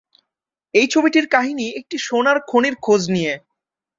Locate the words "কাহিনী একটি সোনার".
1.27-2.37